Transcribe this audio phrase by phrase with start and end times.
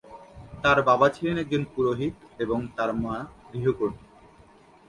[0.63, 3.15] তার বাবা ছিলেন একজন পুরোহিত এবং তার মা
[3.51, 4.03] গৃহকর্মী।